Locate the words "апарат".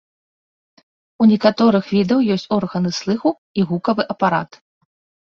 4.15-4.57